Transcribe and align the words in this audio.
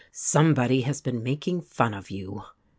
Somebody 0.13 0.81
has 0.81 0.99
been 0.99 1.21
making 1.21 1.61
fun 1.61 1.93
of 1.93 2.09
you." 2.09 2.41